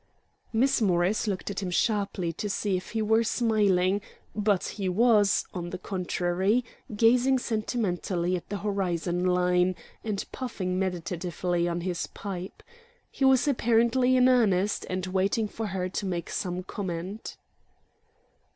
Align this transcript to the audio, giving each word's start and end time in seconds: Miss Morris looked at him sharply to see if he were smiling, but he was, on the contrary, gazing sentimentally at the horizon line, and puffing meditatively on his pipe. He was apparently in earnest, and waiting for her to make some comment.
Miss 0.51 0.81
Morris 0.81 1.27
looked 1.27 1.51
at 1.51 1.61
him 1.61 1.69
sharply 1.69 2.33
to 2.33 2.49
see 2.49 2.75
if 2.75 2.89
he 2.93 3.03
were 3.03 3.23
smiling, 3.23 4.01
but 4.35 4.63
he 4.69 4.89
was, 4.89 5.45
on 5.53 5.69
the 5.69 5.77
contrary, 5.77 6.65
gazing 6.95 7.37
sentimentally 7.37 8.35
at 8.35 8.49
the 8.49 8.57
horizon 8.57 9.23
line, 9.27 9.75
and 10.03 10.25
puffing 10.31 10.79
meditatively 10.79 11.67
on 11.67 11.81
his 11.81 12.07
pipe. 12.07 12.63
He 13.11 13.25
was 13.25 13.47
apparently 13.47 14.15
in 14.17 14.27
earnest, 14.27 14.87
and 14.89 15.05
waiting 15.05 15.47
for 15.47 15.67
her 15.67 15.87
to 15.89 16.05
make 16.07 16.31
some 16.31 16.63
comment. 16.63 17.37